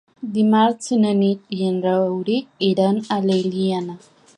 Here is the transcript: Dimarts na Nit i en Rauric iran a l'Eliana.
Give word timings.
Dimarts 0.37 0.89
na 1.03 1.11
Nit 1.19 1.53
i 1.59 1.61
en 1.67 1.79
Rauric 1.85 2.67
iran 2.71 3.01
a 3.19 3.23
l'Eliana. 3.29 4.01